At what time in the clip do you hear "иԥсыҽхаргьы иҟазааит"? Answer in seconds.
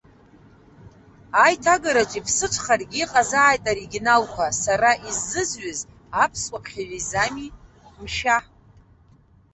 2.19-3.63